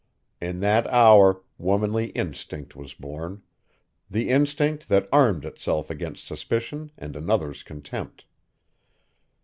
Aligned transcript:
In 0.41 0.61
that 0.61 0.87
hour 0.87 1.43
womanly 1.59 2.07
instinct 2.15 2.75
was 2.75 2.95
born, 2.95 3.43
the 4.09 4.29
instinct 4.29 4.89
that 4.89 5.07
armed 5.13 5.45
itself 5.45 5.91
against 5.91 6.25
suspicion 6.25 6.89
and 6.97 7.15
another's 7.15 7.61
contempt. 7.61 8.25